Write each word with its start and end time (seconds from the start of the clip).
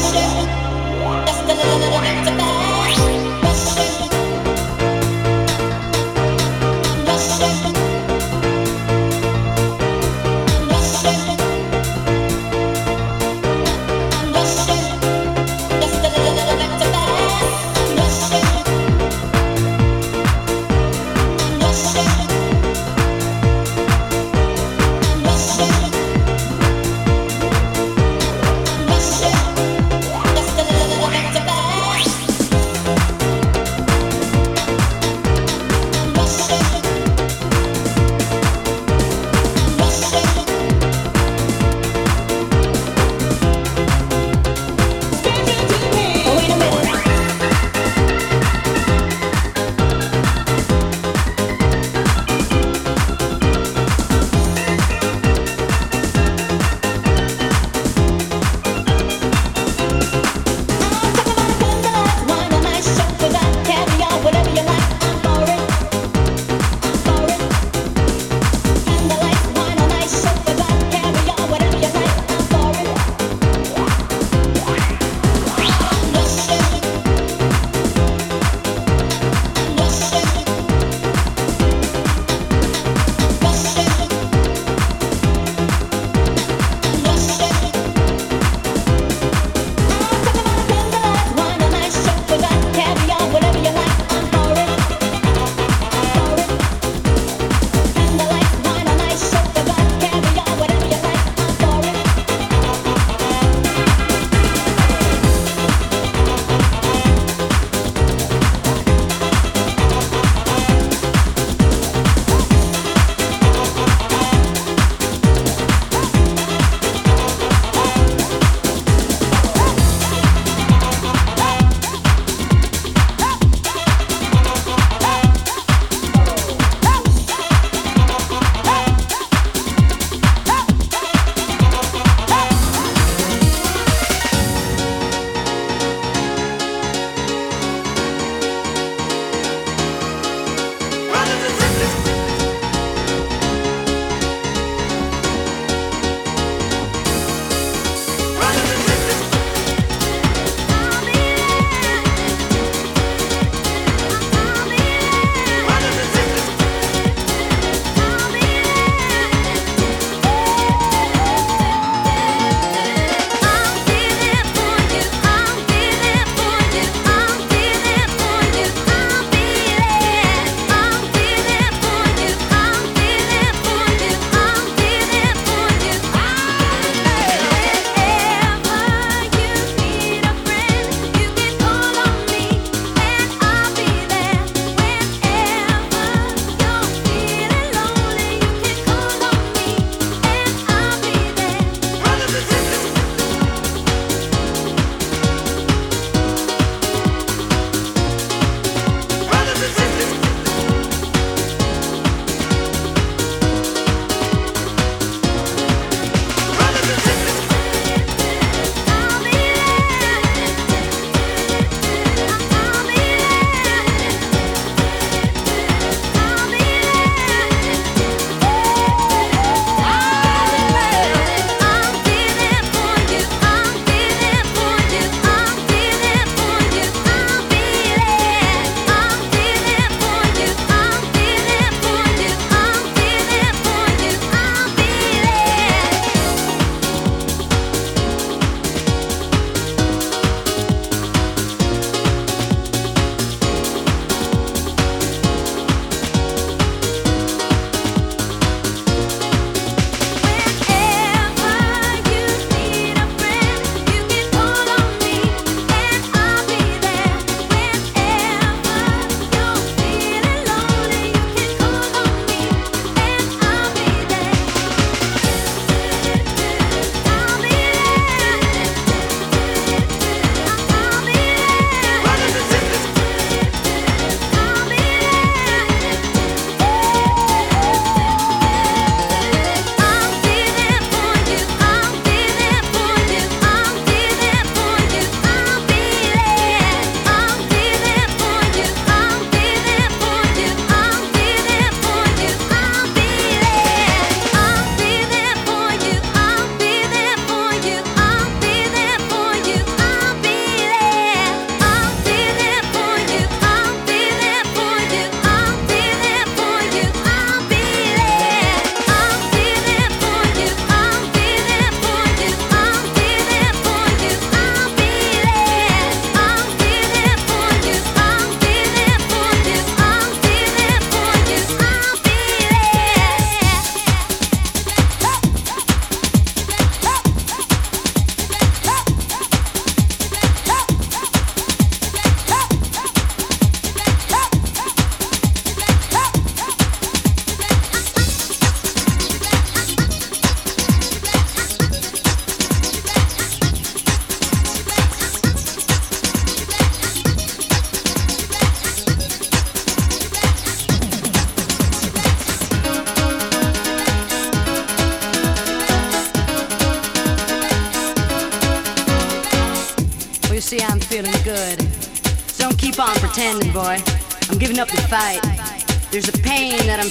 I'm 0.00 0.27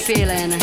feeling, 0.08 0.57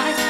eyes. 0.00 0.29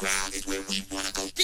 Underground 0.00 0.34
is 0.34 0.46
where 0.46 0.60
we 0.68 0.84
wanna 0.92 1.10
go. 1.12 1.37